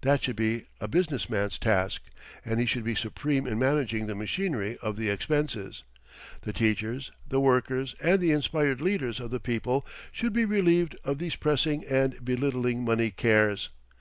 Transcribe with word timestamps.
That 0.00 0.20
should 0.20 0.34
be 0.34 0.64
a 0.80 0.88
business 0.88 1.30
man's 1.30 1.60
task, 1.60 2.02
and 2.44 2.58
he 2.58 2.66
should 2.66 2.82
be 2.82 2.96
supreme 2.96 3.46
in 3.46 3.56
managing 3.56 4.08
the 4.08 4.16
machinery 4.16 4.76
of 4.78 4.96
the 4.96 5.08
expenses. 5.10 5.84
The 6.40 6.52
teachers, 6.52 7.12
the 7.28 7.38
workers, 7.38 7.94
and 8.02 8.20
the 8.20 8.32
inspired 8.32 8.80
leaders 8.80 9.20
of 9.20 9.30
the 9.30 9.38
people 9.38 9.86
should 10.10 10.32
be 10.32 10.44
relieved 10.44 10.96
of 11.04 11.18
these 11.20 11.36
pressing 11.36 11.84
and 11.88 12.24
belittling 12.24 12.84
money 12.84 13.12
cares. 13.12 13.68